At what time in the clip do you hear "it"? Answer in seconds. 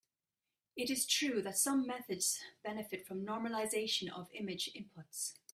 0.75-0.89